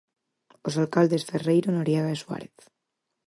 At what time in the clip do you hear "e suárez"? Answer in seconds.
2.15-2.57